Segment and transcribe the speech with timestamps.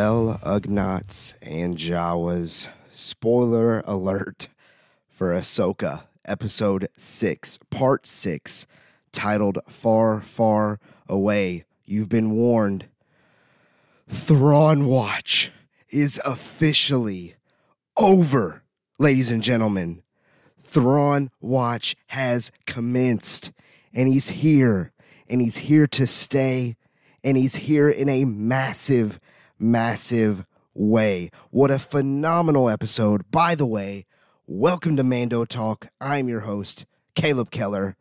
[0.00, 4.46] Well, Ugnaughts and Jawas, spoiler alert
[5.08, 8.68] for Ahsoka, episode 6, part 6,
[9.10, 11.64] titled Far, Far Away.
[11.84, 12.86] You've been warned.
[14.08, 15.50] Thrawn Watch
[15.90, 17.34] is officially
[17.96, 18.62] over,
[19.00, 20.04] ladies and gentlemen.
[20.62, 23.50] Thrawn Watch has commenced,
[23.92, 24.92] and he's here,
[25.28, 26.76] and he's here to stay,
[27.24, 29.18] and he's here in a massive,
[29.58, 30.44] massive
[30.74, 31.30] way.
[31.50, 33.30] What a phenomenal episode.
[33.30, 34.06] By the way,
[34.46, 35.88] welcome to Mando Talk.
[36.00, 37.96] I'm your host, Caleb Keller.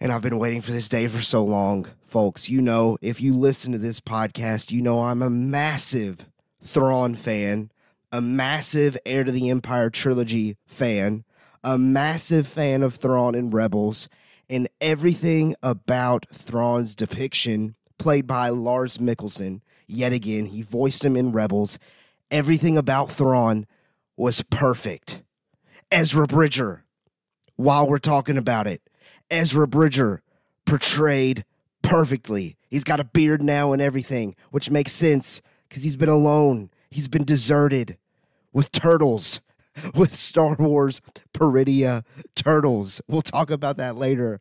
[0.00, 2.48] And I've been waiting for this day for so long, folks.
[2.48, 6.26] You know, if you listen to this podcast, you know I'm a massive
[6.62, 7.70] Thrawn fan,
[8.12, 11.24] a massive Heir to the Empire trilogy fan,
[11.62, 14.08] a massive fan of Thrawn and Rebels,
[14.48, 19.60] and everything about Thrawn's depiction, played by Lars Mikkelsen.
[19.86, 21.78] Yet again, he voiced him in Rebels.
[22.30, 23.66] Everything about Thrawn
[24.16, 25.22] was perfect.
[25.90, 26.84] Ezra Bridger,
[27.56, 28.82] while we're talking about it,
[29.30, 30.22] Ezra Bridger
[30.64, 31.44] portrayed
[31.82, 32.56] perfectly.
[32.68, 36.70] He's got a beard now and everything, which makes sense because he's been alone.
[36.90, 37.96] He's been deserted
[38.52, 39.40] with turtles,
[39.94, 41.00] with Star Wars
[41.32, 43.00] Peridea turtles.
[43.06, 44.40] We'll talk about that later.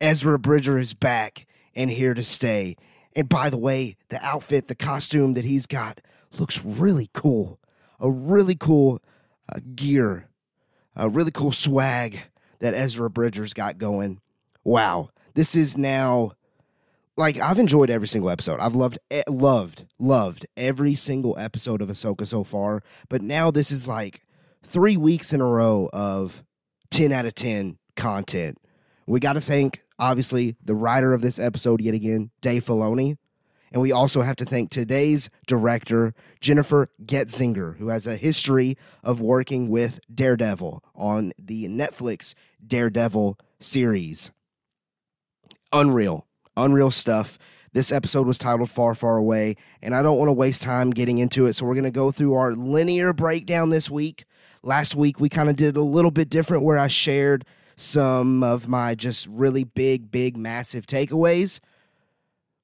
[0.00, 2.76] Ezra Bridger is back and here to stay.
[3.14, 6.00] And by the way, the outfit, the costume that he's got
[6.38, 7.58] looks really cool.
[7.98, 9.02] A really cool
[9.48, 10.28] uh, gear,
[10.96, 12.20] a really cool swag
[12.60, 14.20] that Ezra Bridger's got going.
[14.64, 15.10] Wow.
[15.34, 16.32] This is now
[17.16, 18.60] like I've enjoyed every single episode.
[18.60, 18.98] I've loved
[19.28, 24.22] loved loved every single episode of Ahsoka so far, but now this is like
[24.64, 26.42] 3 weeks in a row of
[26.90, 28.58] 10 out of 10 content.
[29.06, 33.16] We got to thank obviously the writer of this episode yet again, Dave Filoni.
[33.72, 39.20] And we also have to thank today's director, Jennifer Getzinger, who has a history of
[39.20, 42.34] working with Daredevil on the Netflix
[42.66, 44.32] Daredevil series.
[45.72, 47.38] Unreal, unreal stuff.
[47.72, 51.18] This episode was titled Far, Far Away, and I don't want to waste time getting
[51.18, 51.52] into it.
[51.52, 54.24] So we're going to go through our linear breakdown this week.
[54.64, 57.44] Last week, we kind of did a little bit different where I shared
[57.80, 61.60] some of my just really big, big, massive takeaways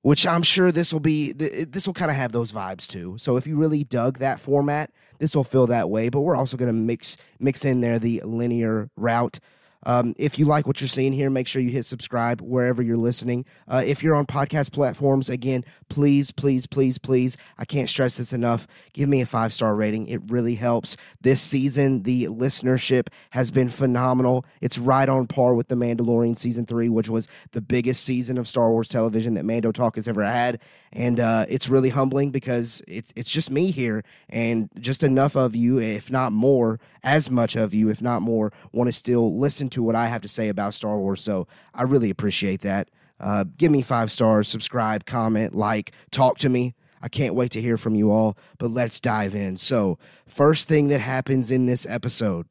[0.06, 3.16] which I'm sure this will be this will kind of have those vibes too.
[3.18, 6.10] So if you really dug that format, this will feel that way.
[6.10, 9.40] But we're also going to mix mix in there the linear route.
[9.86, 12.96] Um, if you like what you're seeing here, make sure you hit subscribe wherever you're
[12.96, 13.46] listening.
[13.68, 18.32] Uh, if you're on podcast platforms, again, please, please, please, please, I can't stress this
[18.32, 18.66] enough.
[18.92, 20.08] Give me a five star rating.
[20.08, 20.96] It really helps.
[21.20, 24.44] This season, the listenership has been phenomenal.
[24.60, 28.48] It's right on par with The Mandalorian season three, which was the biggest season of
[28.48, 30.60] Star Wars television that Mando Talk has ever had.
[30.96, 35.54] And uh, it's really humbling because it's, it's just me here and just enough of
[35.54, 39.68] you, if not more, as much of you, if not more, want to still listen
[39.70, 41.22] to what I have to say about Star Wars.
[41.22, 42.88] So I really appreciate that.
[43.20, 46.74] Uh, give me five stars, subscribe, comment, like, talk to me.
[47.02, 49.58] I can't wait to hear from you all, but let's dive in.
[49.58, 52.46] So, first thing that happens in this episode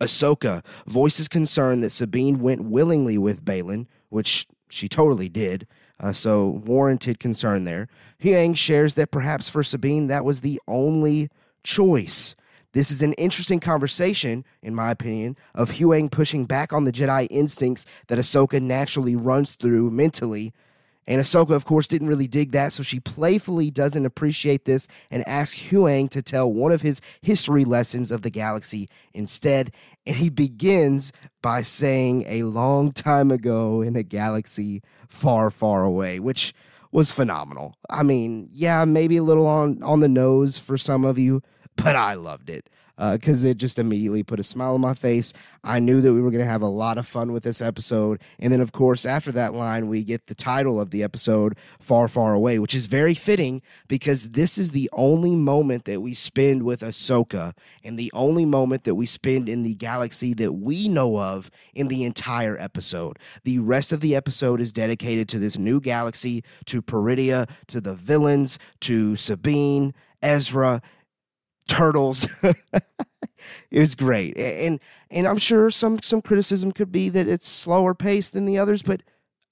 [0.00, 5.66] Ahsoka voices concern that Sabine went willingly with Baylan, which she totally did.
[6.00, 7.88] Uh, so, warranted concern there.
[8.22, 11.30] Huyang shares that perhaps for Sabine, that was the only
[11.62, 12.34] choice.
[12.72, 17.28] This is an interesting conversation, in my opinion, of Huyang pushing back on the Jedi
[17.30, 20.52] instincts that Ahsoka naturally runs through mentally.
[21.06, 25.26] And Ahsoka, of course, didn't really dig that, so she playfully doesn't appreciate this and
[25.28, 29.70] asks Huyang to tell one of his history lessons of the galaxy instead.
[30.04, 31.12] And he begins
[31.42, 36.54] by saying a long time ago in a galaxy far, far away, which
[36.92, 37.76] was phenomenal.
[37.90, 41.42] I mean, yeah, maybe a little on, on the nose for some of you,
[41.76, 45.32] but I loved it because uh, it just immediately put a smile on my face.
[45.62, 48.20] I knew that we were going to have a lot of fun with this episode.
[48.38, 52.06] And then, of course, after that line, we get the title of the episode, Far,
[52.06, 56.62] Far Away, which is very fitting because this is the only moment that we spend
[56.62, 61.18] with Ahsoka and the only moment that we spend in the galaxy that we know
[61.18, 63.18] of in the entire episode.
[63.44, 67.94] The rest of the episode is dedicated to this new galaxy, to Peridea, to the
[67.94, 70.80] villains, to Sabine, Ezra,
[71.68, 72.28] turtles.
[72.42, 74.80] it was great, and
[75.10, 78.82] and I'm sure some some criticism could be that it's slower paced than the others,
[78.82, 79.02] but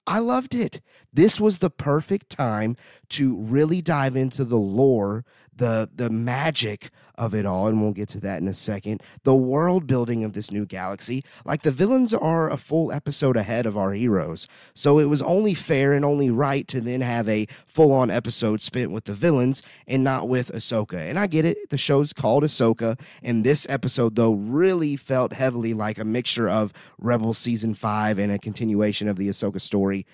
[0.05, 0.81] I loved it.
[1.13, 2.75] This was the perfect time
[3.09, 5.23] to really dive into the lore
[5.57, 9.01] the the magic of it all, and we'll get to that in a second.
[9.23, 13.65] The world building of this new galaxy, like the villains are a full episode ahead
[13.65, 17.47] of our heroes, so it was only fair and only right to then have a
[17.67, 20.97] full on episode spent with the villains and not with Ahsoka.
[20.97, 25.73] And I get it, the show's called Ahsoka, and this episode though really felt heavily
[25.73, 30.05] like a mixture of Rebel season five and a continuation of the Ahsoka story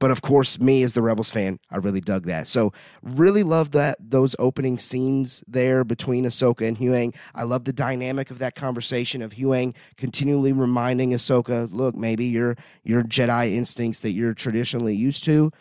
[0.00, 2.48] but of course, me as the Rebels fan, I really dug that.
[2.48, 7.14] So really love that those opening scenes there between Ahsoka and Huyang.
[7.34, 12.56] I love the dynamic of that conversation of Huyang continually reminding Ahsoka, look, maybe your
[12.82, 15.52] your Jedi instincts that you're traditionally used to,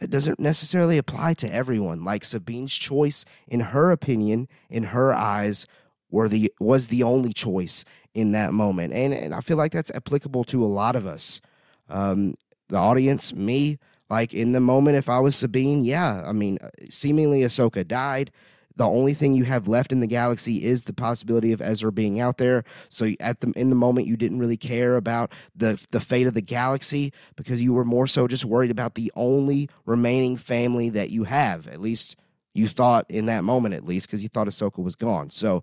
[0.00, 2.04] that doesn't necessarily apply to everyone.
[2.04, 5.68] Like Sabine's choice, in her opinion, in her eyes,
[6.10, 8.92] were the was the only choice in that moment.
[8.92, 11.40] And and I feel like that's applicable to a lot of us.
[11.88, 12.34] Um,
[12.68, 13.78] the audience, me,
[14.10, 18.30] like in the moment, if I was Sabine, yeah, I mean, uh, seemingly Ahsoka died.
[18.76, 22.18] The only thing you have left in the galaxy is the possibility of Ezra being
[22.20, 22.64] out there.
[22.88, 26.34] So at the in the moment, you didn't really care about the the fate of
[26.34, 31.10] the galaxy because you were more so just worried about the only remaining family that
[31.10, 31.68] you have.
[31.68, 32.16] At least
[32.52, 35.30] you thought in that moment, at least, because you thought Ahsoka was gone.
[35.30, 35.62] So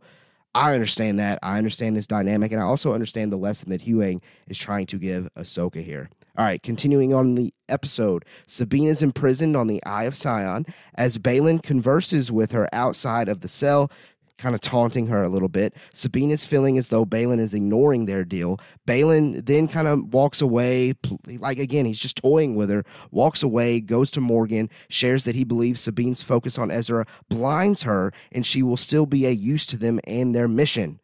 [0.54, 1.40] I understand that.
[1.42, 4.98] I understand this dynamic, and I also understand the lesson that Huyang is trying to
[4.98, 6.10] give Ahsoka here.
[6.38, 11.18] All right, continuing on the episode, Sabine is imprisoned on the Eye of Sion as
[11.18, 13.92] Baylan converses with her outside of the cell,
[14.38, 15.74] kind of taunting her a little bit.
[15.92, 18.62] Sabine is feeling as though Baylan is ignoring their deal.
[18.88, 20.94] Baylan then kind of walks away,
[21.28, 25.44] like again, he's just toying with her, walks away, goes to Morgan, shares that he
[25.44, 29.78] believes Sabine's focus on Ezra blinds her and she will still be a use to
[29.78, 31.02] them and their mission.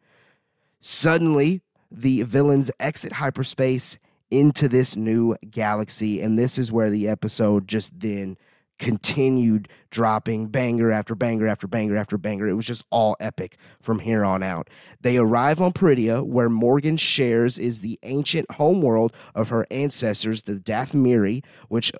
[0.80, 1.60] Suddenly,
[1.90, 3.98] the villains exit hyperspace
[4.30, 6.20] into this new galaxy.
[6.20, 8.36] And this is where the episode just then
[8.78, 12.48] continued dropping banger after banger after banger after banger.
[12.48, 14.70] It was just all epic from here on out.
[15.00, 20.54] They arrive on Peridea, where Morgan shares is the ancient homeworld of her ancestors, the
[20.54, 21.92] Dathomiri, which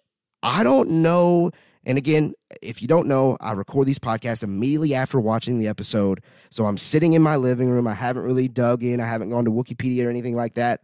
[0.42, 1.50] I don't know.
[1.84, 6.22] And again, if you don't know, I record these podcasts immediately after watching the episode.
[6.50, 7.86] So I'm sitting in my living room.
[7.86, 9.00] I haven't really dug in.
[9.00, 10.82] I haven't gone to Wikipedia or anything like that.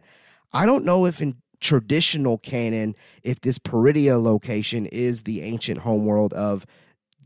[0.55, 6.31] I don't know if in traditional canon, if this Peridea location is the ancient homeworld
[6.31, 6.65] of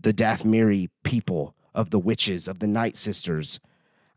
[0.02, 3.60] the Dathomiri people, of the witches, of the Night Sisters.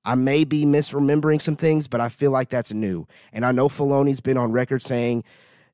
[0.02, 3.06] I may be misremembering some things, but I feel like that's new.
[3.34, 5.24] And I know Filoni's been on record saying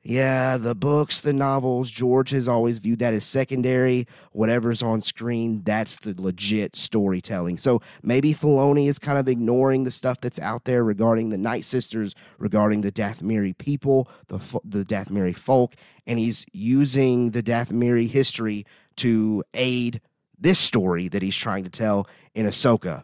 [0.03, 4.07] yeah, the books, the novels, George has always viewed that as secondary.
[4.33, 7.59] Whatever's on screen, that's the legit storytelling.
[7.59, 11.65] So maybe Filoni is kind of ignoring the stuff that's out there regarding the Night
[11.65, 15.75] Sisters, regarding the Dathomiri people, the the Dathomiri folk,
[16.07, 18.65] and he's using the Dathomiri history
[18.97, 20.01] to aid
[20.39, 23.03] this story that he's trying to tell in Ahsoka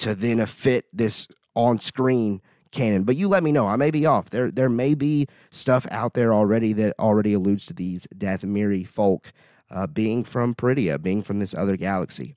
[0.00, 2.42] to then fit this on screen
[2.74, 3.04] canon.
[3.04, 3.66] But you let me know.
[3.66, 4.30] I may be off.
[4.30, 9.32] There there may be stuff out there already that already alludes to these Dathomiri folk
[9.70, 12.34] uh, being from Peridea, being from this other galaxy.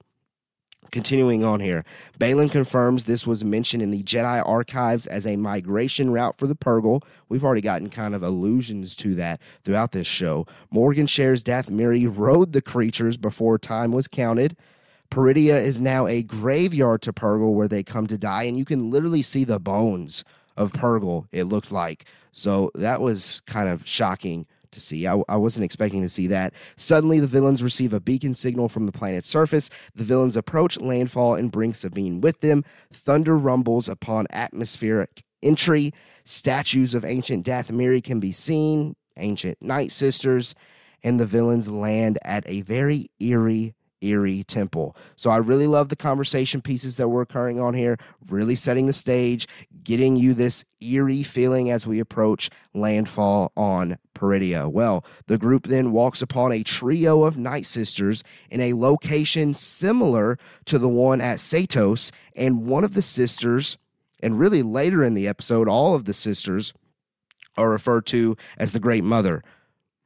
[0.89, 1.83] Continuing on here,
[2.17, 6.55] Baylan confirms this was mentioned in the Jedi archives as a migration route for the
[6.55, 7.03] Purrgil.
[7.27, 10.47] We've already gotten kind of allusions to that throughout this show.
[10.71, 14.55] Morgan shares Dathomiri rode the creatures before time was counted.
[15.09, 18.91] Peridea is now a graveyard to Purrgil where they come to die, and you can
[18.91, 20.23] literally see the bones
[20.55, 22.05] of Purrgil, it looked like.
[22.31, 25.07] So that was kind of shocking to see.
[25.07, 26.53] I, I, wasn't expecting to see that.
[26.75, 29.69] Suddenly, the villains receive a beacon signal from the planet's surface.
[29.95, 32.63] The villains approach landfall and bring Sabine with them.
[32.91, 35.93] Thunder rumbles upon atmospheric entry.
[36.25, 40.53] Statues of ancient Dathomiri can be seen, ancient Night Sisters,
[41.03, 44.95] and the villains land at a very eerie eerie temple.
[45.15, 47.97] So I really love the conversation pieces that were occurring on here,
[48.29, 49.47] really setting the stage,
[49.83, 54.71] getting you this eerie feeling as we approach landfall on Peridea.
[54.71, 60.37] Well, the group then walks upon a trio of Night Sisters in a location similar
[60.65, 63.77] to the one at Seatos, and one of the sisters,
[64.21, 66.73] and really later in the episode, all of the sisters
[67.57, 69.43] are referred to as the Great Mother.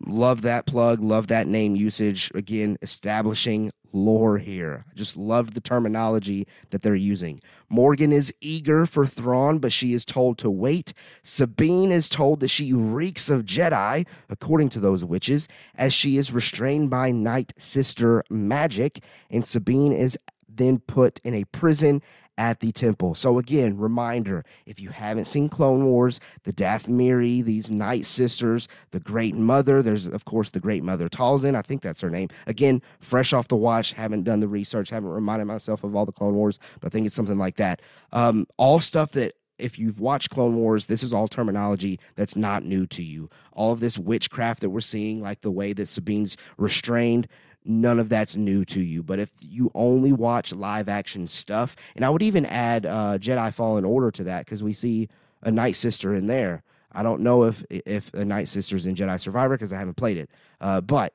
[0.06, 2.32] Love that plug, love that name usage.
[2.34, 4.86] Again, establishing lore here.
[4.90, 7.42] I just loved the terminology that they're using.
[7.70, 10.94] Morgan is eager for Thrawn, but she is told to wait.
[11.24, 16.32] Sabine is told that she reeks of Jedi, according to those witches, as she is
[16.32, 19.04] restrained by Night Sister magic.
[19.30, 20.18] And Sabine is
[20.48, 22.02] then put in a prison
[22.42, 23.14] at the temple.
[23.14, 29.00] So again, reminder, if you haven't seen Clone Wars, the Dathomiri, these Night Sisters, the
[29.00, 32.30] Great Mother, there's of course the Great Mother Talzin, I think that's her name.
[32.48, 36.12] Again, fresh off the watch, haven't done the research, haven't reminded myself of all the
[36.12, 37.80] Clone Wars, but I think it's something like that.
[38.12, 42.64] Um, all stuff that if you've watched Clone Wars, this is all terminology that's not
[42.64, 43.30] new to you.
[43.54, 47.28] All of this witchcraft that we're seeing, like the way that Sabine's restrained,
[47.66, 49.04] none of that's new to you.
[49.04, 53.54] But if you only watch live action stuff, and I would even add uh, Jedi
[53.54, 55.10] Fallen Order to that because we see
[55.42, 56.64] a Night Sister in there.
[56.92, 60.18] I don't know if if a Night Sister's in Jedi Survivor because I haven't played
[60.18, 60.30] it.
[60.60, 61.14] Uh, but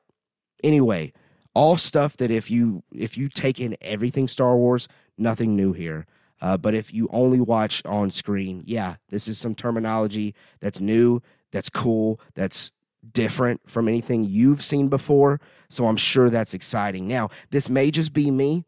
[0.63, 1.13] anyway,
[1.53, 4.87] all stuff that if you if you take in everything Star Wars,
[5.17, 6.05] nothing new here.
[6.39, 11.19] Uh, but if you only watch on screen, yeah, this is some terminology that's new,
[11.51, 12.71] that's cool, that's
[13.11, 15.39] different from anything you've seen before.
[15.69, 17.07] So I'm sure that's exciting.
[17.07, 18.63] Now, this may just be me,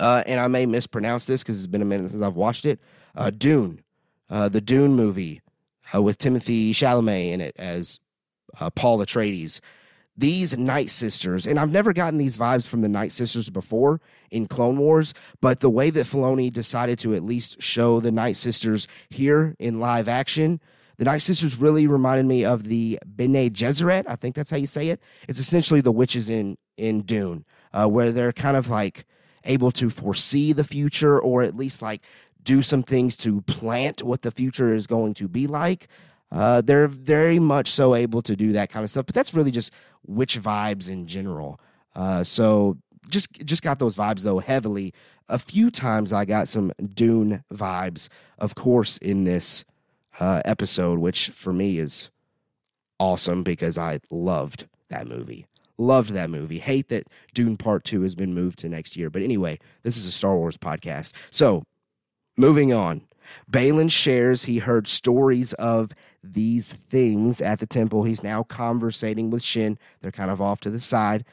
[0.00, 2.80] uh, and I may mispronounce this because it's been a minute since I've watched it.
[3.14, 3.82] Uh, Dune,
[4.30, 5.40] uh, the Dune movie
[5.94, 8.00] uh, with Timothée Chalamet in it as
[8.60, 9.60] uh, Paul Atreides.
[10.16, 14.00] These Night Sisters, and I've never gotten these vibes from the Night Sisters before
[14.32, 18.36] in Clone Wars, but the way that Filoni decided to at least show the Night
[18.36, 20.60] Sisters here in live action,
[20.98, 24.04] the Night Sisters really reminded me of the Bene Gesserit.
[24.08, 25.00] I think that's how you say it.
[25.28, 29.04] It's essentially the witches in in Dune, uh, where they're kind of like
[29.44, 32.02] able to foresee the future, or at least like
[32.42, 35.88] do some things to plant what the future is going to be like.
[36.30, 39.06] Uh, they're very much so able to do that kind of stuff.
[39.06, 39.72] But that's really just
[40.06, 41.60] witch vibes in general.
[41.94, 42.76] Uh, so
[43.08, 44.92] just just got those vibes though heavily.
[45.28, 49.64] A few times I got some Dune vibes, of course, in this
[50.18, 52.10] uh, episode, which for me is
[52.98, 55.46] awesome because I loved that movie.
[55.76, 56.58] Loved that movie.
[56.58, 59.10] Hate that Dune Part 2 has been moved to next year.
[59.10, 61.12] But anyway, this is a Star Wars podcast.
[61.30, 61.62] So,
[62.36, 63.02] moving on.
[63.50, 65.92] Baylan shares he heard stories of
[66.24, 68.04] these things at the temple.
[68.04, 69.78] He's now conversating with Shin.
[70.00, 71.24] They're kind of off to the side.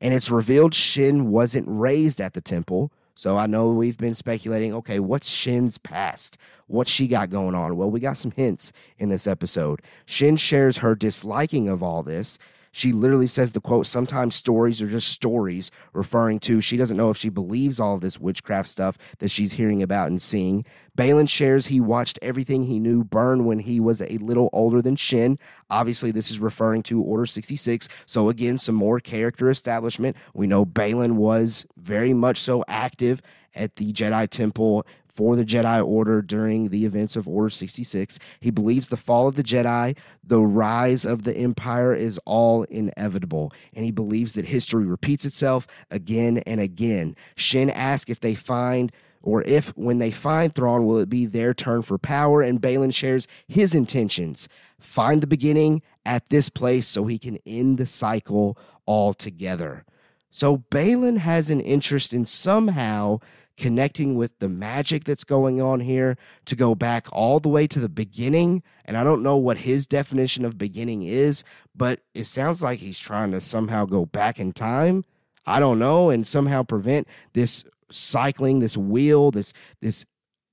[0.00, 2.92] And it's revealed Shin wasn't raised at the temple.
[3.14, 6.36] So I know we've been speculating okay, what's Shin's past?
[6.66, 7.76] What's she got going on?
[7.76, 9.82] Well, we got some hints in this episode.
[10.04, 12.38] Shin shares her disliking of all this.
[12.72, 17.10] She literally says the quote, sometimes stories are just stories, referring to she doesn't know
[17.10, 20.64] if she believes all this witchcraft stuff that she's hearing about and seeing.
[20.96, 24.94] Baylan shares he watched everything he knew burn when he was a little older than
[24.94, 25.38] Shin.
[25.68, 27.88] Obviously, this is referring to Order 66.
[28.06, 30.16] So, again, some more character establishment.
[30.34, 33.20] We know Baylan was very much so active
[33.56, 38.18] at the Jedi Temple for the Jedi Order during the events of Order 66.
[38.40, 43.52] He believes the fall of the Jedi, the rise of the Empire is all inevitable,
[43.74, 47.14] and he believes that history repeats itself again and again.
[47.36, 48.90] Shin asks if they find
[49.24, 52.42] or if when they find Thrawn, will it be their turn for power?
[52.42, 54.48] And Baylan shares his intentions.
[54.78, 59.84] Find the beginning at this place so he can end the cycle altogether.
[60.30, 63.20] So Baylan has an interest in somehow
[63.56, 67.78] connecting with the magic that's going on here to go back all the way to
[67.78, 68.62] the beginning.
[68.84, 72.98] And I don't know what his definition of beginning is, but it sounds like he's
[72.98, 75.04] trying to somehow go back in time.
[75.46, 80.04] I don't know, and somehow prevent this cycling, this wheel, this this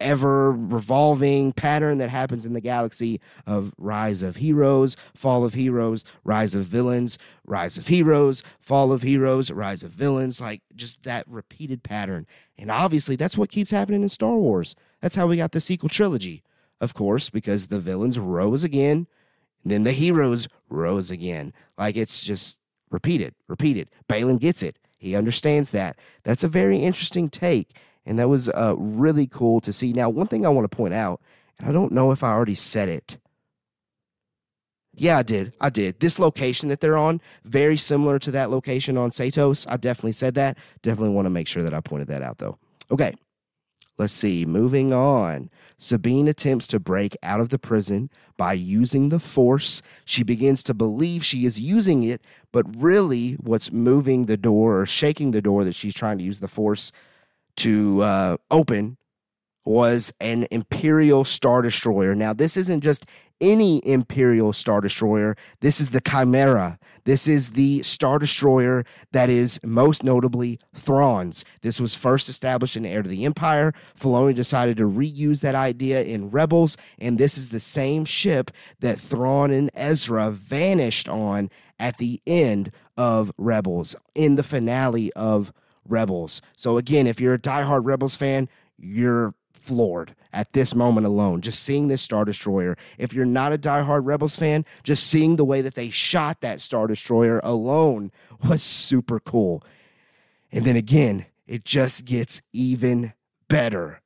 [0.02, 6.04] ever revolving pattern that happens in the galaxy of rise of heroes, fall of heroes,
[6.24, 11.26] rise of villains, rise of heroes, fall of heroes, rise of villains, like just that
[11.28, 12.26] repeated pattern.
[12.58, 14.76] And obviously, that's what keeps happening in Star Wars.
[15.02, 16.44] That's how we got the sequel trilogy,
[16.82, 19.08] of course, because the villains rose again,
[19.64, 21.54] then the heroes rose again.
[21.78, 22.58] Like it's just
[22.90, 23.90] repeated, repeated.
[24.10, 24.78] Baylan gets it.
[25.02, 25.98] He understands that.
[26.24, 27.76] That's a very interesting take.
[28.06, 29.94] And that was uh, really cool to see.
[29.94, 31.20] Now, one thing I want to point out,
[31.58, 33.18] and I don't know if I already said it.
[34.94, 35.54] Yeah, I did.
[35.60, 36.00] I did.
[36.02, 39.66] This location that they're on, very similar to that location on Seatos.
[39.68, 40.56] I definitely said that.
[40.84, 42.60] Definitely want to make sure that I pointed that out, though.
[42.92, 43.16] Okay,
[43.98, 44.46] let's see.
[44.46, 45.50] Moving on.
[45.78, 49.82] Sabine attempts to break out of the prison by using the force.
[50.06, 52.22] She begins to believe she is using it,
[52.52, 56.40] but really, what's moving the door or shaking the door that she's trying to use
[56.40, 56.92] the force
[57.58, 58.98] to uh, open
[59.66, 62.16] was an Imperial Star Destroyer.
[62.16, 63.06] Now, this isn't just
[63.42, 66.80] any Imperial Star Destroyer, this is the Chimera.
[67.04, 71.44] This is the Star Destroyer that is most notably Thrawn's.
[71.62, 73.74] This was first established in Heir to the Empire.
[74.00, 79.00] Filoni decided to reuse that idea in Rebels, and this is the same ship that
[79.00, 85.52] Thrawn and Ezra vanished on at the end of Rebels, in the finale of
[85.88, 86.42] Rebels.
[86.56, 91.42] So again, if you're a diehard Rebels fan, you're floored at this moment alone.
[91.42, 92.78] Just seeing this Star Destroyer.
[92.98, 96.62] If you're not a diehard Rebels fan, just seeing the way that they shot that
[96.62, 98.12] Star Destroyer alone
[98.48, 99.64] was super cool.
[100.52, 103.14] And then again, it just gets even
[103.48, 104.02] better.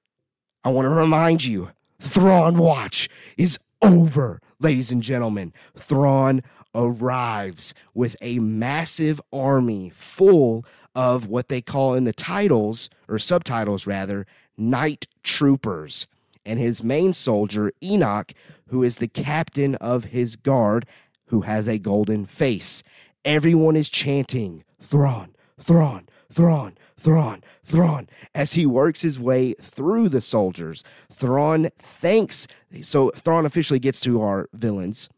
[0.64, 1.70] I want to remind you
[2.00, 5.54] Thrawn Watch is over, ladies and gentlemen.
[5.78, 6.42] Thrawn
[6.74, 13.86] arrives with a massive army full of what they call in the titles, or subtitles
[13.86, 14.26] rather,
[14.58, 16.08] night troopers.
[16.46, 18.32] And his main soldier, Enoch,
[18.68, 20.86] who is the captain of his guard,
[21.28, 22.84] who has a golden face.
[23.24, 30.22] Everyone is chanting, Thrawn, Thrawn, Thrawn, Thrawn, Thrawn, as he works his way through the
[30.22, 30.84] soldiers.
[31.12, 32.48] Thrawn thanks,
[32.84, 35.10] so Thrawn officially gets to our villains.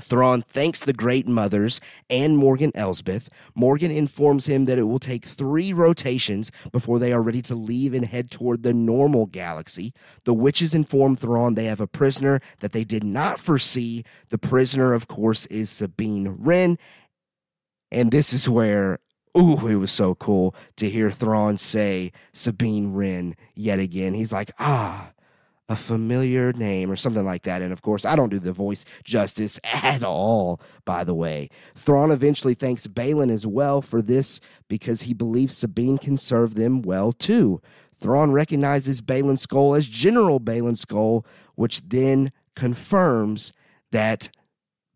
[0.00, 3.28] Thrawn thanks the Great Mothers and Morgan Elsbeth.
[3.54, 7.94] Morgan informs him that it will take three rotations before they are ready to leave
[7.94, 9.92] and head toward the normal galaxy.
[10.24, 14.04] The witches inform Thrawn they have a prisoner that they did not foresee.
[14.30, 16.76] The prisoner, of course, is Sabine Wren.
[17.92, 18.98] And this is where,
[19.38, 24.14] ooh, it was so cool to hear Thrawn say Sabine Wren yet again.
[24.14, 25.12] He's like, ah,
[25.68, 27.62] a familiar name or something like that.
[27.62, 31.48] And of course, I don't do the voice justice at all, by the way.
[31.74, 36.82] Thrawn eventually thanks Baylan as well for this because he believes Sabine can serve them
[36.82, 37.60] well too.
[37.98, 43.52] Thrawn recognizes Baylan Skoll as General Baylan Skoll, which then confirms
[43.92, 44.28] that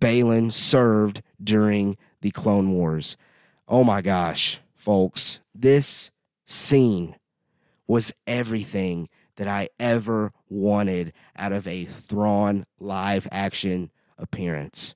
[0.01, 3.17] Baylan served during the Clone Wars.
[3.67, 6.11] Oh my gosh, folks, this
[6.47, 7.17] scene
[7.87, 14.95] was everything that I ever wanted out of a Thrawn live action appearance.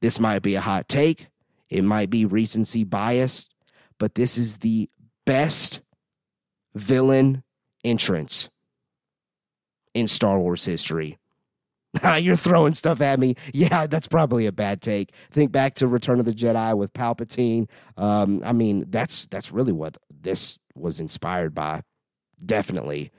[0.00, 1.28] This might be a hot take,
[1.68, 3.48] it might be recency bias,
[3.98, 4.88] but this is the
[5.26, 5.80] best
[6.74, 7.42] villain
[7.84, 8.48] entrance
[9.94, 11.18] in Star Wars history.
[12.18, 13.34] You're throwing stuff at me.
[13.52, 15.12] Yeah, that's probably a bad take.
[15.30, 17.68] Think back to Return of the Jedi with Palpatine.
[17.96, 21.82] Um, I mean, that's that's really what this was inspired by.
[22.44, 23.10] Definitely.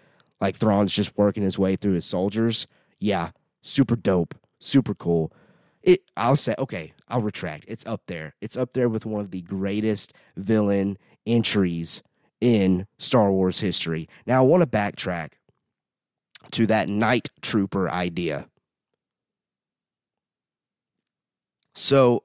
[0.41, 2.67] Like Thrawn's just working his way through his soldiers.
[2.99, 5.32] Yeah, super dope, super cool.
[5.84, 7.65] It I'll say okay, I'll retract.
[7.67, 8.36] It's up there.
[8.41, 12.02] It's up there with one of the greatest villain entries
[12.41, 14.08] in Star Wars history.
[14.25, 15.34] Now I want to backtrack
[16.52, 18.47] to that night trooper idea.
[21.75, 22.23] So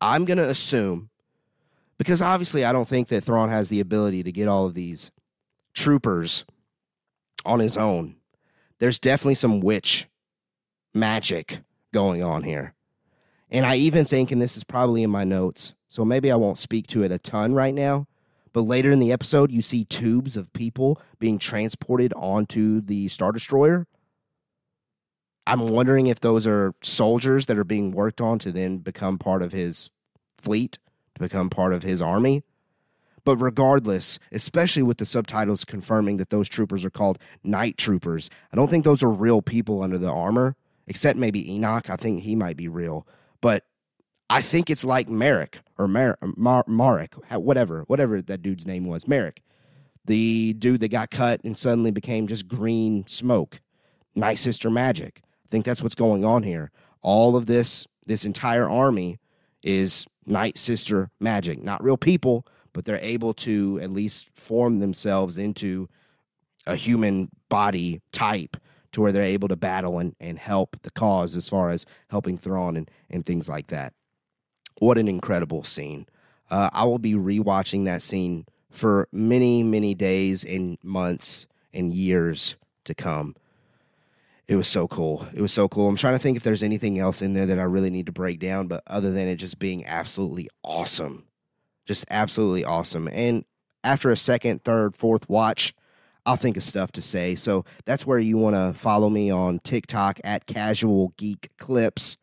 [0.00, 1.10] I'm going to assume
[1.98, 5.10] because obviously I don't think that Thrawn has the ability to get all of these
[5.74, 6.44] troopers
[7.44, 8.16] on his own.
[8.78, 10.08] There's definitely some witch
[10.94, 11.60] magic
[11.92, 12.74] going on here.
[13.50, 16.58] And I even think, and this is probably in my notes, so maybe I won't
[16.58, 18.06] speak to it a ton right now,
[18.52, 23.32] but later in the episode, you see tubes of people being transported onto the Star
[23.32, 23.86] Destroyer.
[25.46, 29.42] I'm wondering if those are soldiers that are being worked on to then become part
[29.42, 29.90] of his
[30.38, 30.78] fleet,
[31.14, 32.44] to become part of his army.
[33.24, 38.56] But regardless, especially with the subtitles confirming that those troopers are called night troopers, I
[38.56, 40.56] don't think those are real people under the armor,
[40.86, 41.88] except maybe Enoch.
[41.88, 43.06] I think he might be real.
[43.40, 43.64] But
[44.28, 49.06] I think it's like Merrick or Mar- Mar- Marek, whatever, whatever that dude's name was,
[49.06, 49.42] Merrick,
[50.04, 53.60] the dude that got cut and suddenly became just green smoke.
[54.14, 55.22] Night Sister magic.
[55.24, 56.70] I think that's what's going on here.
[57.02, 59.18] All of this, this entire army
[59.62, 65.38] is Night Sister magic, not real people, but they're able to at least form themselves
[65.38, 65.88] into
[66.66, 68.56] a human body type
[68.92, 72.38] to where they're able to battle and, and help the cause as far as helping
[72.38, 73.94] Thrawn and, and things like that.
[74.78, 76.06] What an incredible scene.
[76.50, 82.56] Uh, I will be rewatching that scene for many, many days and months and years
[82.84, 83.34] to come.
[84.48, 85.26] It was so cool.
[85.32, 85.88] It was so cool.
[85.88, 88.12] I'm trying to think if there's anything else in there that I really need to
[88.12, 91.24] break down, but other than it just being absolutely awesome
[91.86, 93.08] just absolutely awesome.
[93.12, 93.44] And
[93.84, 95.74] after a second, third, fourth watch,
[96.24, 97.34] I'll think of stuff to say.
[97.34, 102.16] So that's where you want to follow me on TikTok at Casual Geek Clips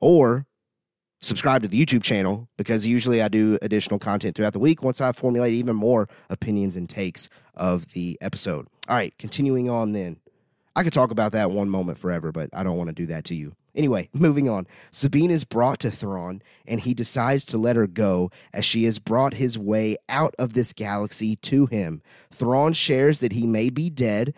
[0.00, 0.46] or
[1.20, 5.00] subscribe to the YouTube channel because usually I do additional content throughout the week once
[5.00, 8.66] I formulate even more opinions and takes of the episode.
[8.88, 10.18] All right, continuing on then.
[10.74, 13.24] I could talk about that one moment forever, but I don't want to do that
[13.26, 13.54] to you.
[13.76, 14.66] Anyway, moving on.
[14.90, 18.98] Sabine is brought to Thrawn, and he decides to let her go as she has
[18.98, 22.02] brought his way out of this galaxy to him.
[22.30, 24.34] Thrawn shares that he may be dead.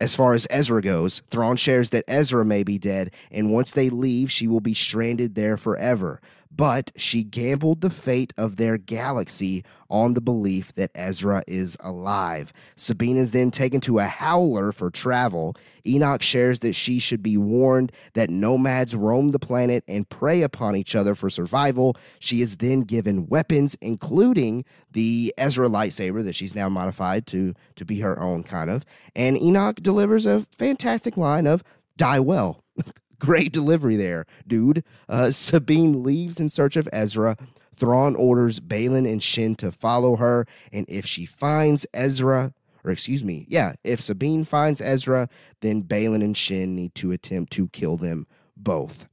[0.00, 3.88] As far as Ezra goes, Thrawn shares that Ezra may be dead, and once they
[3.88, 6.20] leave, she will be stranded there forever.
[6.54, 12.52] But she gambled the fate of their galaxy on the belief that Ezra is alive.
[12.76, 15.56] Sabine is then taken to a howler for travel.
[15.86, 20.76] Enoch shares that she should be warned that nomads roam the planet and prey upon
[20.76, 21.96] each other for survival.
[22.18, 27.84] She is then given weapons, including the Ezra lightsaber that she's now modified to, to
[27.84, 28.84] be her own, kind of.
[29.16, 31.64] And Enoch delivers a fantastic line of,
[31.96, 32.64] Die well.
[33.22, 34.82] Great delivery there, dude.
[35.08, 37.36] Uh, Sabine leaves in search of Ezra.
[37.72, 43.22] Thrawn orders Baylan and Shin to follow her, and if she finds Ezra, or excuse
[43.22, 45.28] me, yeah, if Sabine finds Ezra,
[45.60, 49.06] then Baylan and Shin need to attempt to kill them both.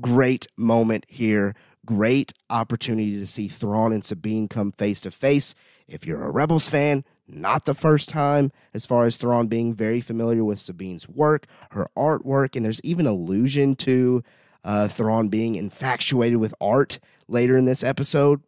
[0.00, 1.54] Great moment here.
[1.86, 5.54] Great opportunity to see Thrawn and Sabine come face to face.
[5.86, 10.00] If you're a Rebels fan, not the first time, as far as Thrawn being very
[10.00, 14.22] familiar with Sabine's work, her artwork, and there's even allusion to
[14.64, 18.42] uh, Thrawn being infatuated with art later in this episode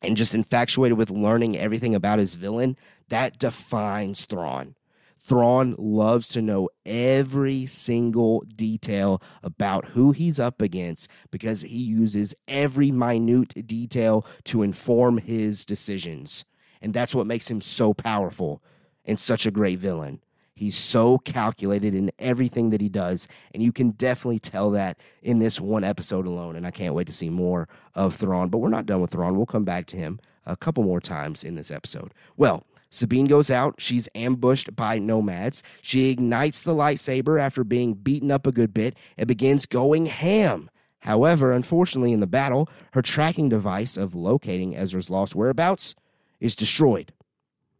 [0.00, 2.76] and just infatuated with learning everything about his villain.
[3.08, 4.74] That defines Thrawn.
[5.22, 12.34] Thrawn loves to know every single detail about who he's up against because he uses
[12.46, 16.46] every minute detail to inform his decisions.
[16.80, 18.62] And that's what makes him so powerful
[19.04, 20.20] and such a great villain.
[20.54, 25.38] He's so calculated in everything that he does, and you can definitely tell that in
[25.38, 26.56] this one episode alone.
[26.56, 28.48] And I can't wait to see more of Thrawn.
[28.48, 29.36] But we're not done with Thrawn.
[29.36, 32.12] We'll come back to him a couple more times in this episode.
[32.36, 33.76] Well, Sabine goes out.
[33.78, 35.62] She's ambushed by nomads.
[35.80, 40.70] She ignites the lightsaber after being beaten up a good bit and begins going ham.
[41.00, 45.94] However, unfortunately, in the battle, her tracking device of locating Ezra's lost whereabouts
[46.40, 47.12] is destroyed.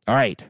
[0.06, 0.42] All right.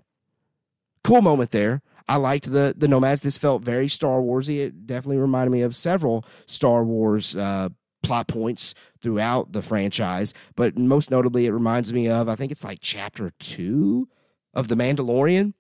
[1.05, 1.83] Cool moment there.
[2.09, 3.21] I liked the the nomads.
[3.21, 4.59] This felt very Star Warsy.
[4.59, 7.69] It definitely reminded me of several Star Wars uh,
[8.03, 10.33] plot points throughout the franchise.
[10.57, 14.09] But most notably, it reminds me of I think it's like chapter two
[14.55, 15.53] of The Mandalorian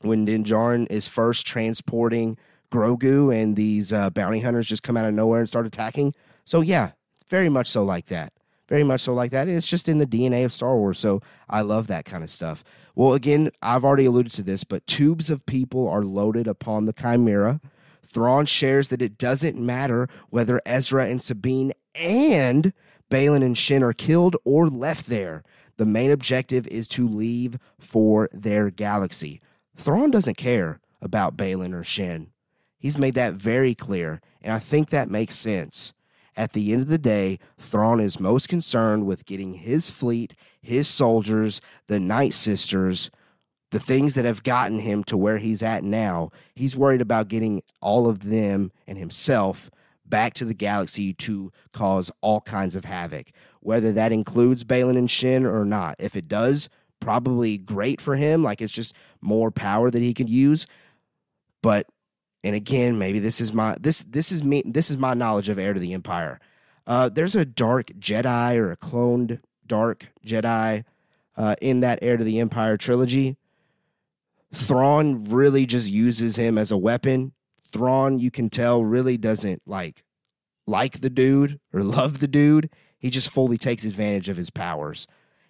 [0.00, 2.38] when Din Djarin is first transporting
[2.70, 6.14] Grogu and these uh, bounty hunters just come out of nowhere and start attacking.
[6.44, 6.92] So yeah,
[7.28, 8.32] very much so like that
[8.72, 9.48] very much so like that.
[9.48, 10.98] It's just in the DNA of Star Wars.
[10.98, 12.64] So I love that kind of stuff.
[12.94, 16.94] Well, again, I've already alluded to this, but tubes of people are loaded upon the
[16.94, 17.60] Chimera.
[18.02, 22.72] Thrawn shares that it doesn't matter whether Ezra and Sabine and
[23.10, 25.42] Baylan and Shin are killed or left there.
[25.76, 29.42] The main objective is to leave for their galaxy.
[29.76, 32.30] Thrawn doesn't care about Baylan or Shin.
[32.78, 35.92] He's made that very clear, and I think that makes sense.
[36.36, 40.88] At the end of the day, Thrawn is most concerned with getting his fleet, his
[40.88, 43.10] soldiers, the Night Sisters,
[43.70, 46.30] the things that have gotten him to where he's at now.
[46.54, 49.70] He's worried about getting all of them and himself
[50.04, 55.10] back to the galaxy to cause all kinds of havoc, whether that includes Baylan and
[55.10, 55.96] Shin or not.
[55.98, 56.68] If it does,
[57.00, 58.42] probably great for him.
[58.42, 60.66] Like it's just more power that he could use.
[61.62, 61.86] But
[62.44, 65.58] and again, maybe this is my this this is me this is my knowledge of
[65.58, 66.40] Heir to the Empire.
[66.86, 70.84] Uh, there's a dark Jedi or a cloned dark Jedi
[71.36, 73.36] uh, in that Heir to the Empire trilogy.
[74.52, 77.32] Thrawn really just uses him as a weapon.
[77.70, 80.04] Thrawn, you can tell, really doesn't like
[80.66, 82.70] like the dude or love the dude.
[82.98, 85.06] He just fully takes advantage of his powers.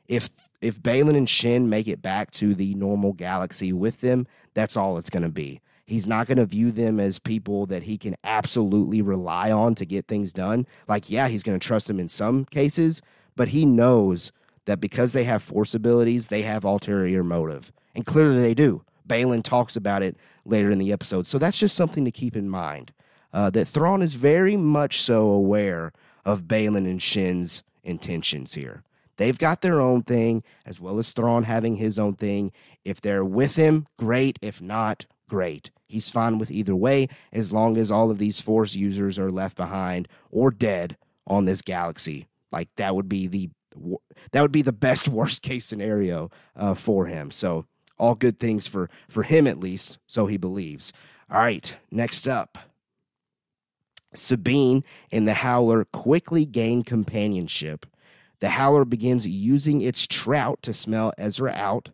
[0.07, 4.77] If if Baylan and Shin make it back to the normal galaxy with them, that's
[4.77, 5.61] all it's going to be.
[5.93, 9.85] He's not going to view them as people that he can absolutely rely on to
[9.85, 10.67] get things done.
[10.89, 13.03] Like, yeah, he's going to trust them in some cases,
[13.37, 14.33] but he knows
[14.65, 17.73] that because they have force abilities, they have ulterior motive.
[17.95, 18.83] And clearly they do.
[19.07, 21.27] Baylan talks about it later in the episode.
[21.27, 22.95] So that's just something to keep in mind.
[23.31, 25.93] Uh, that Thrawn is very much so aware
[26.25, 28.83] of Baylan and Shin's intentions here.
[29.19, 32.51] They've got their own thing, as well as Thrawn having his own thing.
[32.83, 34.39] If they're with him, great.
[34.41, 35.71] If not, great.
[35.93, 39.59] He's fine with either way as long as all of these Force users are left
[39.59, 42.29] behind or dead on this galaxy.
[42.51, 43.51] Like that would be the
[44.33, 47.31] that would be the best worst case scenario uh, for him.
[47.31, 47.67] So
[47.99, 50.95] all good things for for him at least, so he believes.
[51.31, 52.57] All right, next up.
[54.15, 57.85] Sabine and the Howler quickly gain companionship.
[58.41, 61.91] The Howler begins using its trout to smell Ezra out,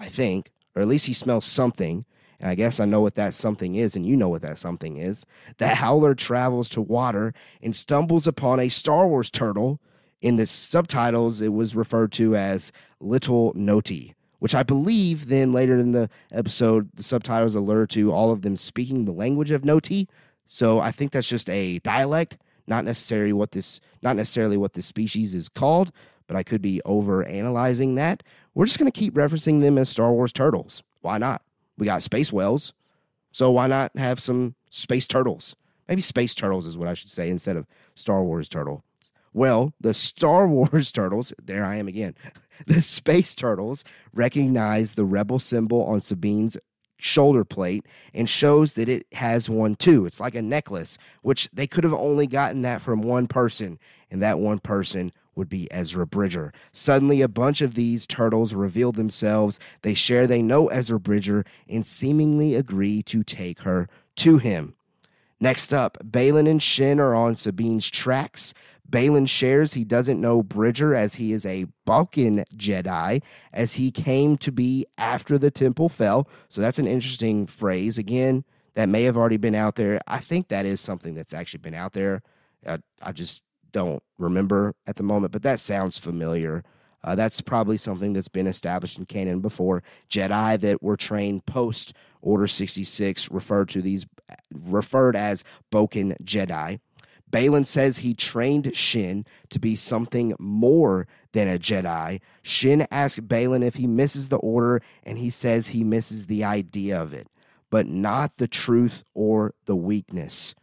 [0.00, 2.06] I think, or at least he smells something.
[2.42, 4.96] And I guess I know what that something is, and you know what that something
[4.96, 5.24] is.
[5.58, 9.80] The Howler travels to water and stumbles upon a Star Wars turtle.
[10.20, 15.78] In the subtitles, it was referred to as Little Noti, which I believe then later
[15.78, 20.08] in the episode, the subtitles alert to all of them speaking the language of Noti.
[20.46, 24.86] So I think that's just a dialect, Not necessarily what this not necessarily what this
[24.86, 25.92] species is called,
[26.26, 28.24] but I could be over analyzing that.
[28.52, 30.82] We're just going to keep referencing them as Star Wars turtles.
[31.02, 31.42] Why not?
[31.78, 32.72] We got space whales,
[33.32, 35.56] so why not have some space turtles?
[35.88, 38.84] Maybe space turtles is what I should say instead of Star Wars turtle.
[39.32, 42.14] Well, the Star Wars turtles, there I am again.
[42.64, 43.82] The space turtles
[44.12, 46.56] recognize the rebel symbol on Sabine's
[46.96, 50.06] shoulder plate and shows that it has one too.
[50.06, 53.80] It's like a necklace, which they could have only gotten that from one person,
[54.12, 56.52] and that one person would be Ezra Bridger.
[56.72, 59.58] Suddenly, a bunch of these turtles reveal themselves.
[59.82, 64.74] They share they know Ezra Bridger and seemingly agree to take her to him.
[65.40, 68.54] Next up, Baylan and Shin are on Sabine's tracks.
[68.88, 74.36] Baylan shares he doesn't know Bridger as he is a Bokken Jedi, as he came
[74.36, 76.28] to be after the temple fell.
[76.48, 77.96] So that's an interesting phrase.
[77.96, 80.00] Again, that may have already been out there.
[80.06, 82.22] I think that is something that's actually been out there.
[82.64, 86.62] Uh, I just don't remember at the moment, but that sounds familiar.
[87.04, 89.82] Uh, that's probably something that's been established in canon before.
[90.08, 94.06] Jedi that were trained post Order 66 referred to these
[94.52, 96.78] referred as Bokken Jedi.
[97.30, 102.20] Baylan says he trained Shin to be something more than a Jedi.
[102.42, 107.00] Shin asks Baylan if he misses the order, and he says he misses the idea
[107.00, 107.26] of it,
[107.70, 110.54] but not the truth or the weakness.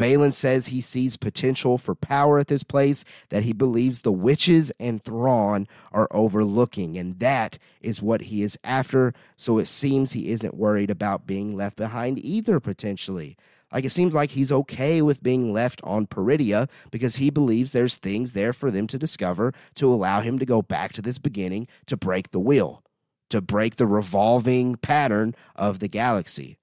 [0.00, 4.72] Baylan says he sees potential for power at this place that he believes the witches
[4.80, 9.12] and Thrawn are overlooking, and that is what he is after.
[9.36, 13.36] So it seems he isn't worried about being left behind either, potentially.
[13.70, 17.96] Like it seems like he's okay with being left on Peridea because he believes there's
[17.96, 21.68] things there for them to discover to allow him to go back to this beginning
[21.84, 22.82] to break the wheel,
[23.28, 26.56] to break the revolving pattern of the galaxy.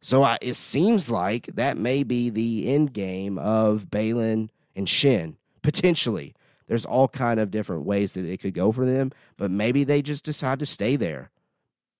[0.00, 5.36] So I, it seems like that may be the end game of Baylan and Shin
[5.62, 6.34] potentially.
[6.66, 10.02] There's all kind of different ways that it could go for them, but maybe they
[10.02, 11.30] just decide to stay there.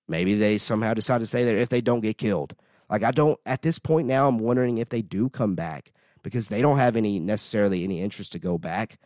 [0.07, 2.55] Maybe they somehow decide to stay there if they don't get killed.
[2.89, 5.91] Like I don't at this point now I'm wondering if they do come back
[6.23, 8.97] because they don't have any necessarily any interest to go back.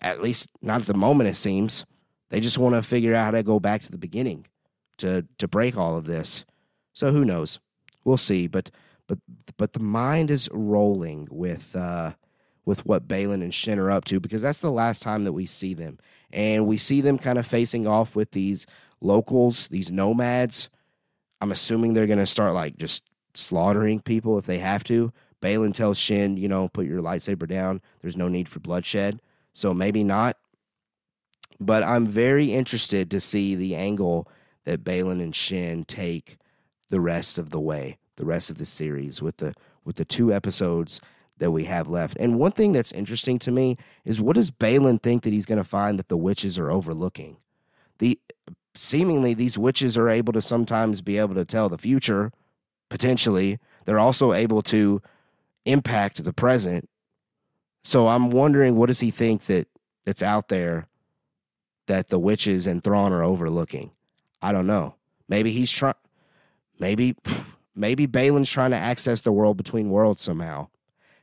[0.00, 1.84] At least not at the moment it seems.
[2.30, 4.46] They just want to figure out how to go back to the beginning
[4.98, 6.44] to to break all of this.
[6.92, 7.60] So who knows?
[8.04, 8.70] We'll see, but
[9.06, 9.18] but
[9.56, 12.12] but the mind is rolling with uh
[12.64, 15.46] with what Baylan and Shin are up to because that's the last time that we
[15.46, 15.98] see them.
[16.32, 18.66] And we see them kind of facing off with these
[19.00, 20.68] locals, these nomads
[21.40, 23.02] I'm assuming they're going to start like just
[23.34, 25.12] slaughtering people if they have to.
[25.40, 27.80] Baylan tells Shin, you know, put your lightsaber down.
[28.02, 29.22] There's no need for bloodshed.
[29.54, 30.36] So maybe not.
[31.58, 34.28] But I'm very interested to see the angle
[34.64, 36.36] that Baylan and Shin take
[36.90, 40.32] the rest of the way, the rest of the series with the with the two
[40.32, 41.00] episodes
[41.38, 42.16] that we have left.
[42.20, 45.58] And one thing that's interesting to me is what does Baylan think that he's going
[45.58, 47.38] to find that the witches are overlooking?
[47.98, 48.18] The
[48.74, 52.32] seemingly these witches are able to sometimes be able to tell the future
[52.88, 55.02] potentially they're also able to
[55.64, 56.88] impact the present
[57.82, 59.66] so i'm wondering what does he think that
[60.04, 60.86] that's out there
[61.88, 63.90] that the witches and Thrawn are overlooking
[64.40, 64.94] i don't know
[65.28, 65.94] maybe he's trying
[66.80, 67.16] maybe
[67.76, 70.68] maybe Baylan's trying to access the world between worlds somehow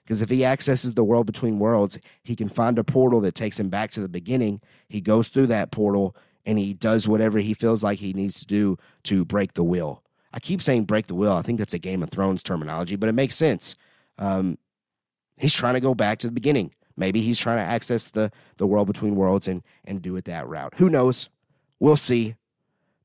[0.03, 3.59] because if he accesses the world between worlds he can find a portal that takes
[3.59, 6.15] him back to the beginning he goes through that portal
[6.47, 10.01] and he does whatever he feels like he needs to do to break the will.
[10.31, 11.33] I keep saying break the will.
[11.33, 13.75] I think that's a Game of Thrones terminology, but it makes sense.
[14.17, 14.57] Um,
[15.35, 16.73] he's trying to go back to the beginning.
[16.95, 20.47] Maybe he's trying to access the the world between worlds and and do it that
[20.47, 20.73] route.
[20.77, 21.29] Who knows?
[21.79, 22.35] We'll see.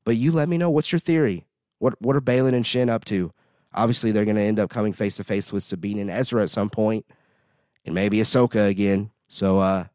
[0.05, 1.45] But you let me know what's your theory.
[1.83, 3.33] What what are Baylan and Shin up to?
[3.73, 6.49] Obviously, they're going to end up coming face to face with Sabine and Ezra at
[6.49, 7.05] some point,
[7.83, 9.11] and maybe Ahsoka again.
[9.27, 9.87] So uh,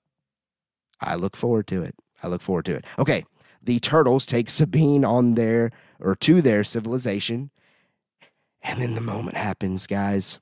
[1.01, 1.95] I look forward to it.
[2.23, 2.85] I look forward to it.
[2.99, 3.25] Okay,
[3.63, 7.51] the turtles take Sabine on their or to their civilization.
[8.61, 10.41] And then the moment happens, guys.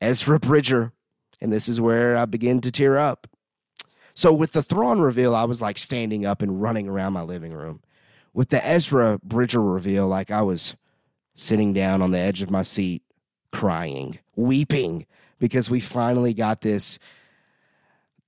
[0.00, 0.92] Ezra Bridger,
[1.40, 3.26] and this is where I begin to tear up.
[4.14, 7.52] So with the Thrawn reveal, I was like standing up and running around my living
[7.52, 7.80] room.
[8.34, 10.74] With the Ezra Bridger reveal, like I was
[11.34, 13.02] sitting down on the edge of my seat,
[13.50, 15.06] crying, weeping,
[15.38, 16.98] because we finally got this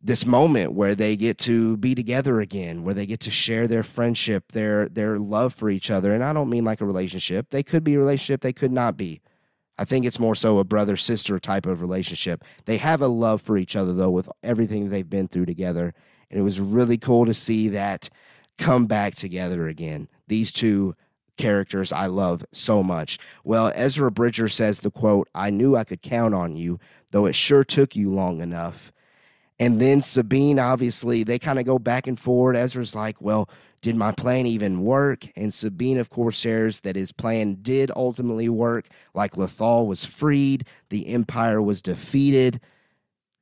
[0.02, 3.82] this moment where they get to be together again, where they get to share their
[3.82, 6.12] friendship, their their love for each other.
[6.12, 7.48] And I don't mean like a relationship.
[7.50, 9.22] They could be a relationship, they could not be.
[9.78, 12.44] I think it's more so a brother sister type of relationship.
[12.66, 15.94] They have a love for each other though with everything they've been through together.
[16.30, 18.10] And it was really cool to see that
[18.58, 20.08] come back together again.
[20.28, 20.94] These two
[21.36, 23.18] characters I love so much.
[23.42, 26.78] Well, Ezra Bridger says the quote, I knew I could count on you,
[27.10, 28.92] though it sure took you long enough.
[29.58, 32.56] And then Sabine, obviously, they kind of go back and forth.
[32.56, 33.48] Ezra's like, Well,
[33.82, 35.26] did my plan even work?
[35.36, 38.88] And Sabine, of course, shares that his plan did ultimately work.
[39.14, 42.60] Like Lothal was freed, the Empire was defeated.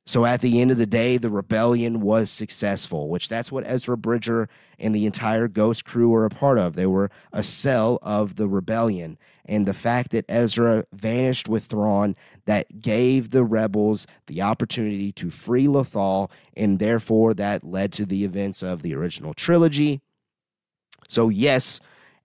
[0.05, 3.95] So at the end of the day, the rebellion was successful, which that's what Ezra
[3.95, 6.75] Bridger and the entire Ghost crew were a part of.
[6.75, 9.17] They were a cell of the rebellion.
[9.45, 15.29] And the fact that Ezra vanished with Thrawn, that gave the rebels the opportunity to
[15.29, 20.01] free Lothal, and therefore that led to the events of the original trilogy.
[21.07, 21.79] So, yes,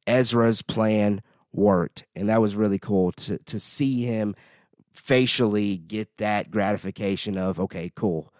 [0.06, 2.04] Ezra's plan worked.
[2.16, 4.34] And that was really cool to, to see him
[4.98, 8.32] facially get that gratification of, okay, cool.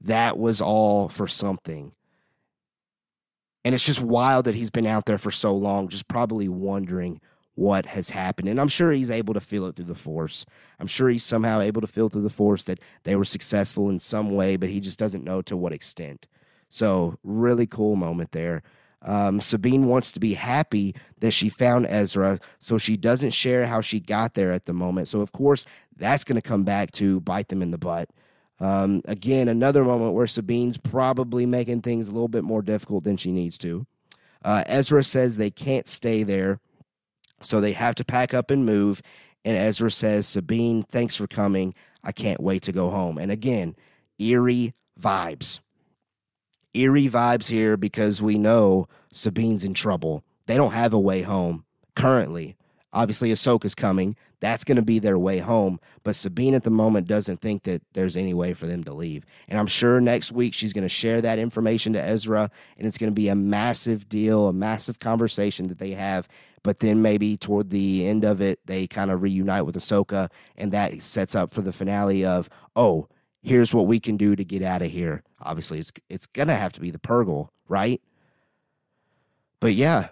[0.00, 1.92] That was all for something.
[3.64, 7.20] And it's just wild that he's been out there for so long, just probably wondering
[7.54, 8.48] what has happened.
[8.48, 10.46] And I'm sure he's able to feel it through the force.
[10.78, 13.98] I'm sure he's somehow able to feel through the force that they were successful in
[13.98, 16.26] some way, but he just doesn't know to what extent.
[16.68, 18.62] So, really cool moment there.
[19.06, 23.80] Um, Sabine wants to be happy that she found Ezra, so she doesn't share how
[23.80, 25.08] she got there at the moment.
[25.08, 25.64] So, of course,
[25.96, 28.10] that's going to come back to bite them in the butt.
[28.58, 33.16] Um, again, another moment where Sabine's probably making things a little bit more difficult than
[33.16, 33.86] she needs to.
[34.44, 36.58] Uh, Ezra says they can't stay there,
[37.40, 39.02] so they have to pack up and move.
[39.44, 41.74] And Ezra says, Sabine, thanks for coming.
[42.02, 43.18] I can't wait to go home.
[43.18, 43.76] And again,
[44.18, 45.60] eerie vibes
[46.76, 50.24] eerie vibes here because we know Sabine's in trouble.
[50.46, 52.56] They don't have a way home currently.
[52.92, 54.16] Obviously, Ahsoka's coming.
[54.40, 55.80] That's going to be their way home.
[56.02, 59.24] But Sabine at the moment doesn't think that there's any way for them to leave.
[59.48, 62.98] And I'm sure next week she's going to share that information to Ezra, and it's
[62.98, 66.28] going to be a massive deal, a massive conversation that they have.
[66.62, 70.72] But then maybe toward the end of it, they kind of reunite with Ahsoka, and
[70.72, 73.08] that sets up for the finale of, oh,
[73.42, 75.22] here's what we can do to get out of here.
[75.40, 78.00] Obviously, it's it's gonna have to be the Purrgil, right?
[79.60, 80.08] But yeah,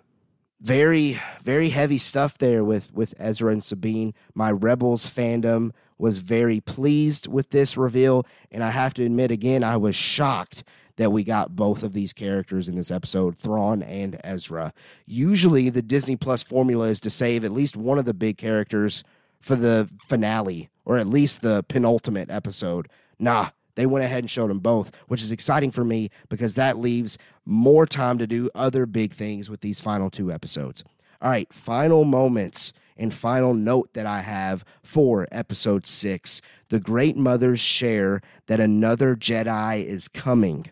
[0.60, 4.14] very very heavy stuff there with with Ezra and Sabine.
[4.34, 9.62] My Rebels fandom was very pleased with this reveal, and I have to admit again,
[9.62, 10.64] I was shocked
[10.96, 14.72] that we got both of these characters in this episode, Thrawn and Ezra.
[15.06, 19.02] Usually, the Disney Plus formula is to save at least one of the big characters
[19.40, 22.88] for the finale, or at least the penultimate episode.
[23.18, 26.79] Nah, they went ahead and showed them both, which is exciting for me because that
[26.79, 30.85] leaves more time to do other big things with these final two episodes.
[31.20, 36.40] All right, final moments and final note that I have for episode six.
[36.68, 40.70] The Great Mothers share that another Jedi is coming.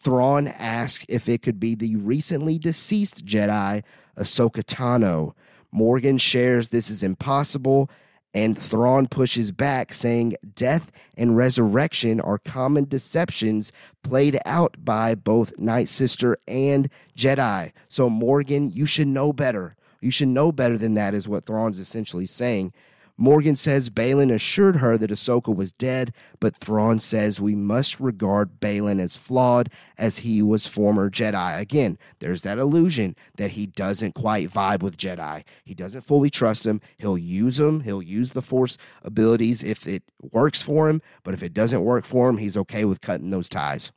[0.00, 3.82] Thrawn asks if it could be the recently deceased Jedi,
[4.16, 5.32] Ahsoka Tano.
[5.72, 7.90] Morgan shares this is impossible
[8.34, 15.58] and Thrawn pushes back, saying death and resurrection are common deceptions played out by both
[15.58, 17.72] Night Sister and Jedi.
[17.88, 19.76] So, Morgan, you should know better.
[20.00, 22.72] You should know better than that, is what Thrawn's essentially saying.
[23.20, 28.60] Morgan says Baylan assured her that Ahsoka was dead, but Thrawn says we must regard
[28.60, 31.58] Baylan as flawed as he was former Jedi.
[31.58, 35.42] Again, there's that illusion that he doesn't quite vibe with Jedi.
[35.64, 36.80] He doesn't fully trust them.
[36.96, 41.42] He'll use them, he'll use the Force abilities if it works for him, but if
[41.42, 43.90] it doesn't work for him, he's okay with cutting those ties.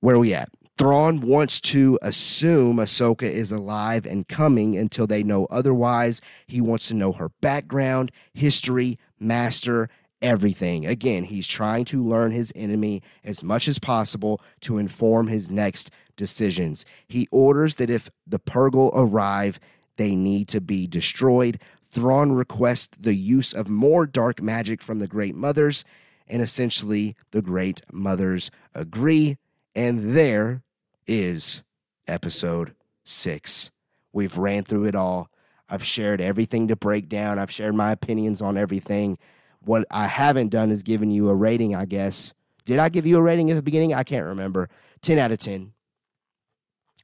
[0.00, 0.50] Where are we at?
[0.80, 6.22] Thrawn wants to assume Ahsoka is alive and coming until they know otherwise.
[6.46, 9.90] He wants to know her background, history, master,
[10.22, 10.86] everything.
[10.86, 15.90] Again, he's trying to learn his enemy as much as possible to inform his next
[16.16, 16.86] decisions.
[17.06, 19.60] He orders that if the Purrgil arrive,
[19.98, 21.60] they need to be destroyed.
[21.90, 25.84] Thrawn requests the use of more dark magic from the Great Mothers,
[26.26, 29.36] and essentially the Great Mothers agree.
[29.74, 30.62] And there
[31.06, 31.62] is
[32.06, 33.70] episode six.
[34.12, 35.28] We've ran through it all.
[35.68, 37.38] I've shared everything to break down.
[37.38, 39.18] I've shared my opinions on everything.
[39.60, 42.32] What I haven't done is given you a rating, I guess.
[42.64, 43.94] Did I give you a rating at the beginning?
[43.94, 44.68] I can't remember.
[45.02, 45.72] 10 out of 10.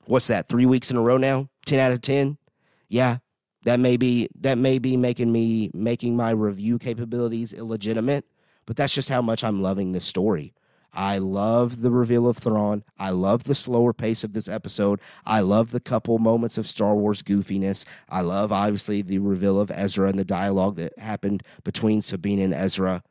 [0.06, 0.48] What's that?
[0.48, 1.48] 3 weeks in a row now?
[1.66, 2.38] 10 out of 10?
[2.88, 3.18] Yeah.
[3.64, 8.24] That may be that may be making me making my review capabilities illegitimate,
[8.64, 10.54] but that's just how much I'm loving this story.
[10.96, 12.82] I love the reveal of Thrawn.
[12.98, 14.98] I love the slower pace of this episode.
[15.26, 17.84] I love the couple moments of Star Wars goofiness.
[18.08, 22.54] I love, obviously, the reveal of Ezra and the dialogue that happened between Sabine and
[22.54, 23.02] Ezra.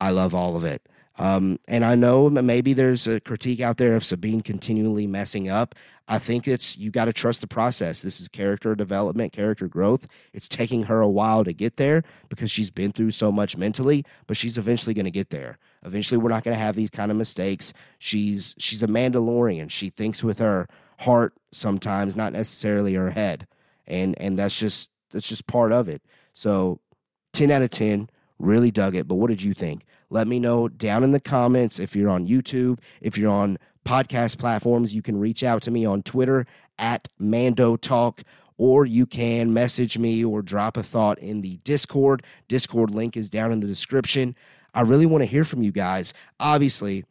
[0.00, 0.86] I love all of it.
[1.16, 5.76] Um, and I know maybe there's a critique out there of Sabine continually messing up.
[6.08, 8.00] I think it's you got to trust the process.
[8.00, 10.08] This is character development, character growth.
[10.32, 14.04] It's taking her a while to get there because she's been through so much mentally,
[14.26, 15.58] but she's eventually going to get there.
[15.84, 17.72] Eventually, we're not going to have these kind of mistakes.
[17.98, 19.70] She's she's a Mandalorian.
[19.70, 20.66] She thinks with her
[21.00, 23.46] heart sometimes, not necessarily her head,
[23.86, 26.02] and and that's just that's just part of it.
[26.32, 26.80] So,
[27.32, 28.08] ten out of ten.
[28.38, 29.06] Really dug it.
[29.06, 29.84] But what did you think?
[30.10, 34.38] Let me know down in the comments if you're on YouTube, if you're on podcast
[34.38, 34.94] platforms.
[34.94, 36.46] You can reach out to me on Twitter
[36.78, 38.22] at Mando Talk,
[38.56, 42.22] or you can message me or drop a thought in the Discord.
[42.48, 44.34] Discord link is down in the description.
[44.74, 46.12] I really want to hear from you guys.
[46.40, 47.04] Obviously,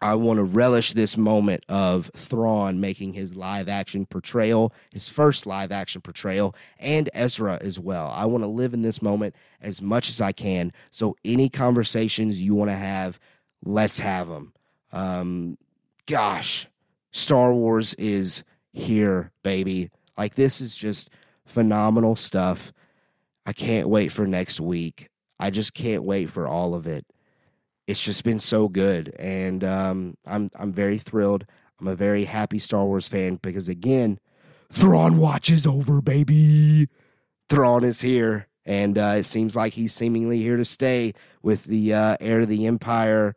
[0.00, 5.46] I want to relish this moment of Thrawn making his live action portrayal, his first
[5.46, 8.10] live action portrayal, and Ezra as well.
[8.14, 10.72] I want to live in this moment as much as I can.
[10.90, 13.18] So, any conversations you want to have,
[13.64, 14.52] let's have them.
[14.92, 15.56] Um,
[16.06, 16.66] gosh,
[17.12, 19.90] Star Wars is here, baby.
[20.18, 21.08] Like, this is just
[21.46, 22.74] phenomenal stuff.
[23.46, 25.08] I can't wait for next week.
[25.38, 27.06] I just can't wait for all of it.
[27.86, 31.44] It's just been so good, and um, I'm I'm very thrilled.
[31.80, 34.18] I'm a very happy Star Wars fan because again,
[34.72, 36.88] Thrawn watch is over, baby.
[37.50, 41.12] Thrawn is here, and uh, it seems like he's seemingly here to stay
[41.42, 43.34] with the uh, heir to the Empire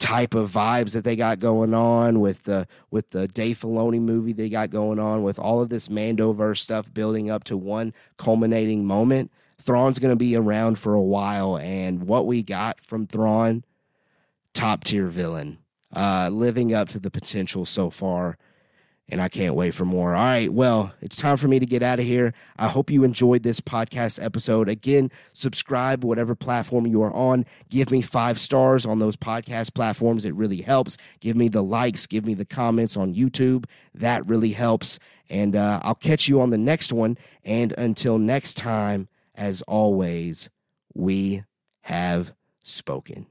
[0.00, 4.32] type of vibes that they got going on with the with the Dave Filoni movie
[4.32, 8.86] they got going on with all of this Mandoverse stuff building up to one culminating
[8.86, 9.30] moment.
[9.60, 13.64] Thrawn's going to be around for a while, and what we got from Thrawn,
[14.54, 15.58] top tier villain,
[15.94, 18.36] uh, living up to the potential so far
[19.10, 20.14] and I can't wait for more.
[20.14, 22.32] All right, well, it's time for me to get out of here.
[22.56, 24.68] I hope you enjoyed this podcast episode.
[24.68, 27.44] Again, subscribe whatever platform you are on.
[27.68, 30.24] Give me five stars on those podcast platforms.
[30.24, 30.96] It really helps.
[31.20, 33.64] Give me the likes, give me the comments on YouTube.
[33.94, 34.98] That really helps.
[35.28, 37.18] And uh, I'll catch you on the next one.
[37.44, 40.50] And until next time, as always,
[40.94, 41.44] we
[41.82, 43.26] have spoken.